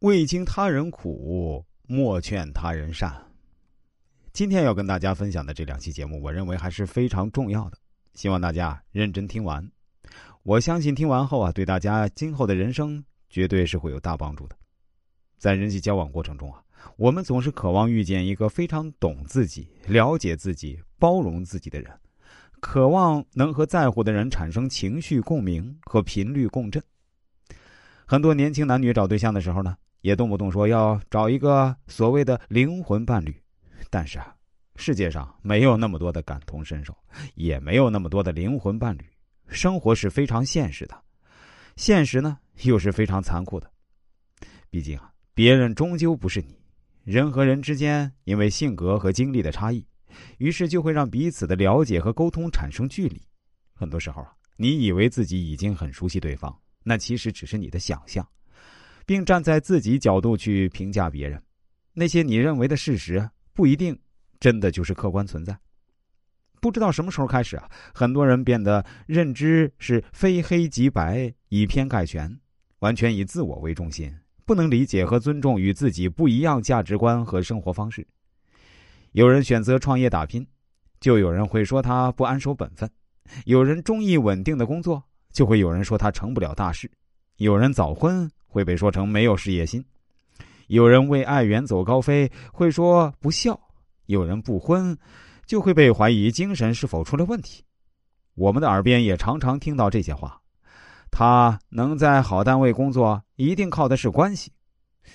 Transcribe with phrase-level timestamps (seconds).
[0.00, 3.12] 未经他人苦，莫劝他人善。
[4.32, 7.76] 今天要跟大家分享的这两期节目，我认为还是非常重要的，
[8.14, 9.68] 希望大家认真听完。
[10.44, 14.56] 我相信听完后啊，对大家今后的人生绝对是会有大帮助的。
[15.36, 16.62] 在人际交往过程中啊，
[16.96, 21.92] 我们总是渴望遇见一个非常懂自己、了解自己、包容自己的人，
[22.60, 26.80] 渴望能和在乎的人产生情绪共鸣和频率共振。
[28.06, 29.76] 很多年轻男女找对象的时候呢。
[30.08, 33.36] 也动不动说要找一个所谓的灵魂伴侣，
[33.90, 34.34] 但是啊，
[34.76, 36.96] 世界上没有那么多的感同身受，
[37.34, 39.04] 也没有那么多的灵魂伴侣。
[39.48, 40.98] 生活是非常现实的，
[41.76, 43.70] 现实呢又是非常残酷的。
[44.70, 46.58] 毕竟啊，别人终究不是你。
[47.04, 49.86] 人和人之间因为性格和经历的差异，
[50.38, 53.20] 于是就会让彼此的了解和沟通产生距离。
[53.74, 58.26] 很多时候啊，你以为自己已经很熟悉对方，那其实只是你的想象。
[59.08, 61.42] 并站在自己角度去评价别人，
[61.94, 63.98] 那些你认为的事实不一定
[64.38, 65.58] 真的就是客观存在。
[66.60, 72.38] 不知道什么时候开始啊，很多人变得认知是非黑即白，以偏概全，
[72.80, 78.06] 完全以自我为中心，不能理解和尊重与自己不一样价值观和生活方式。
[79.12, 80.46] 有人选择创业打拼，
[81.00, 82.86] 就有人会说他不安守本分；
[83.46, 85.02] 有人中意稳定的工作，
[85.32, 86.86] 就会有人说他成不了大事；
[87.38, 88.30] 有人早婚。
[88.48, 89.84] 会被说成没有事业心，
[90.66, 93.54] 有人为爱远走高飞，会说不孝；
[94.06, 94.96] 有人不婚，
[95.46, 97.62] 就会被怀疑精神是否出了问题。
[98.34, 100.40] 我们的耳边也常常听到这些话：
[101.10, 104.50] 他能在好单位工作，一定靠的是关系；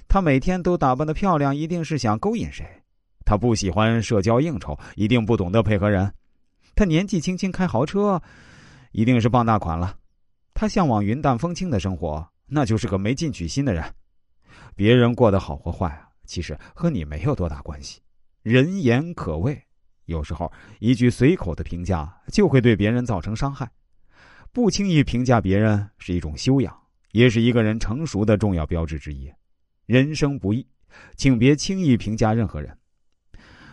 [0.07, 2.63] 他每天都打扮的漂亮，一定是想勾引谁；
[3.25, 6.07] 他不喜欢社交应酬，一定不懂得配合人；
[6.75, 8.21] 他年纪轻轻开豪车，
[8.91, 9.95] 一定是傍大款了；
[10.53, 12.27] 他向往云淡风轻的生活。
[12.53, 13.83] 那就是个没进取心的人，
[14.75, 17.99] 别人过得好或坏啊，其实和你没有多大关系。
[18.43, 19.59] 人言可畏，
[20.05, 23.67] 有时候一句随口的评价就会对别人造成伤害。
[24.51, 26.79] 不轻易评价别人是一种修养，
[27.11, 29.33] 也是一个人成熟的重要标志之一。
[29.87, 30.67] 人生不易，
[31.15, 32.77] 请别轻易评价任何人。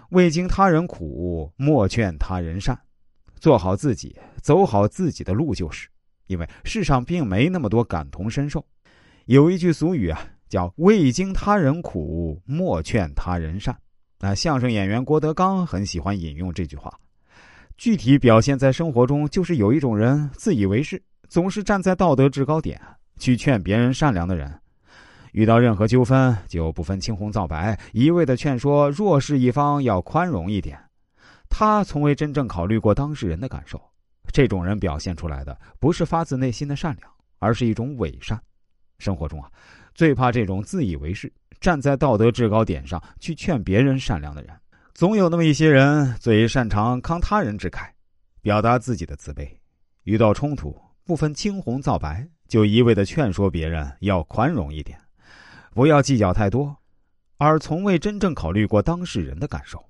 [0.08, 2.80] 未经他人苦，莫劝他人善。
[3.38, 5.86] 做好自己，走好自己的路就是。
[6.30, 8.64] 因为世上并没那么多感同身受，
[9.24, 13.76] 有一句俗语啊，叫“未经他人苦，莫劝他人善”。
[14.20, 16.96] 那相声演员郭德纲很喜欢引用这句话，
[17.76, 22.80] 具体表现在生活中，就是有一种人自以为是，总是站在道德制高点
[23.18, 24.56] 去劝别人善良的人，
[25.32, 30.78] 遇到任何纠纷就不分青红皂白，一味的劝说弱势一方要宽容一点，
[31.48, 33.82] 他从未真正考虑过当事人的感受。
[34.40, 38.42] 这种人表现出来的不是发自内心的善良，而是一种伪善。
[38.98, 39.52] 生活中啊，
[39.94, 41.30] 最怕这种自以为是、
[41.60, 44.58] 站在道德制高点上去劝别人善良的人。
[44.94, 47.90] 总有那么一些人，最擅长慷他人之慨，
[48.40, 49.46] 表达自己的自卑。
[50.04, 50.74] 遇到冲突，
[51.04, 54.98] 不分青红皂白，就一味的劝说别人要宽容一点，
[55.74, 56.74] 不要计较太多，
[57.36, 59.84] 而从未真正考虑过当事人的感受。